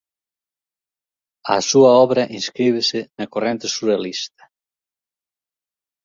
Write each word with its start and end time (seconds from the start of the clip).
A 1.55 1.57
súa 1.69 1.91
obra 2.05 2.23
inscríbese 2.39 2.99
na 3.17 3.25
corrente 3.33 3.65
surrealista. 3.75 4.43